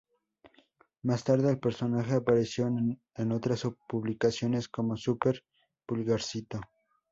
Más 1.03 1.23
tarde, 1.23 1.51
el 1.51 1.59
personaje 1.59 2.15
apareció 2.15 2.65
en 2.65 3.31
otras 3.31 3.67
publicaciones 3.87 4.67
como 4.67 4.97
"Super 4.97 5.43
Pulgarcito". 5.85 6.59